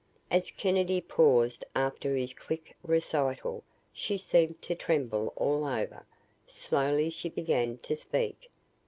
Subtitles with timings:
[0.31, 3.63] As Kennedy paused after his quick recital,
[3.93, 6.07] she seemed to tremble all over.
[6.47, 8.49] Slowly she began to speak.